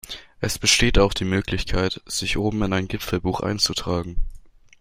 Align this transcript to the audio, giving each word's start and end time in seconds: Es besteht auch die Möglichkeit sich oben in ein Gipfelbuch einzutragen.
Es 0.39 0.57
besteht 0.57 0.97
auch 0.97 1.13
die 1.13 1.25
Möglichkeit 1.25 2.01
sich 2.07 2.35
oben 2.35 2.63
in 2.63 2.73
ein 2.73 2.87
Gipfelbuch 2.87 3.41
einzutragen. 3.41 4.17